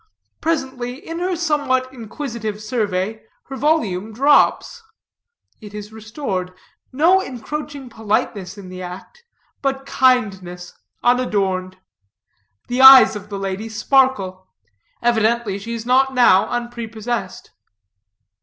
Presently, 0.41 0.95
in 0.95 1.19
her 1.19 1.35
somewhat 1.35 1.93
inquisitive 1.93 2.59
survey, 2.59 3.21
her 3.49 3.55
volume 3.55 4.11
drops. 4.11 4.81
It 5.61 5.75
is 5.75 5.93
restored. 5.93 6.55
No 6.91 7.21
encroaching 7.21 7.87
politeness 7.87 8.57
in 8.57 8.69
the 8.69 8.81
act, 8.81 9.23
but 9.61 9.85
kindness, 9.85 10.73
unadorned. 11.03 11.77
The 12.67 12.81
eyes 12.81 13.15
of 13.15 13.29
the 13.29 13.37
lady 13.37 13.69
sparkle. 13.69 14.47
Evidently, 15.03 15.59
she 15.59 15.75
is 15.75 15.85
not 15.85 16.15
now 16.15 16.47
unprepossessed. 16.49 17.51